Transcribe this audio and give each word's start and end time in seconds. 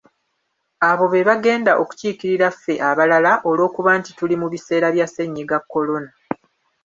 Abo 0.89 1.05
be 1.11 1.21
bagenda 1.29 1.71
okukiikirira 1.81 2.47
ffe 2.55 2.73
abalala 2.89 3.33
olw’okuba 3.49 3.91
nti 3.99 4.11
tuli 4.17 4.35
mu 4.41 4.47
biseera 4.53 4.87
bya 4.95 5.07
Ssenyiga 5.07 5.57
Kolona. 5.71 6.11